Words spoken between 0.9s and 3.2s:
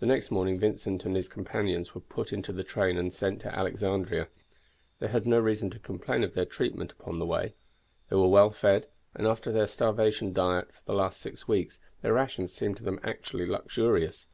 and his companions were put into the train and